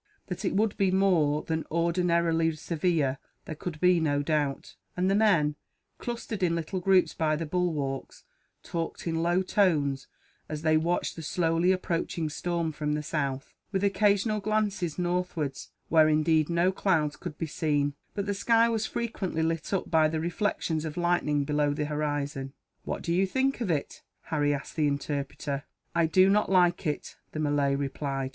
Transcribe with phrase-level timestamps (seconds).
[0.29, 5.13] That it would be more than ordinarily severe there could be no doubt, and the
[5.13, 5.57] men,
[5.99, 8.23] clustered in little groups by the bulwarks,
[8.63, 10.07] talked in low tones
[10.49, 16.09] as they watched the slowly approaching storm from the south; with occasional glances northwards, where
[16.09, 20.19] indeed no clouds could be seen, but the sky was frequently lit up by the
[20.19, 22.53] reflections of lightning below the horizon.
[22.85, 25.65] "What do you think of it?" Harry asked the interpreter.
[25.93, 28.29] "I do not like it," the Malay replied.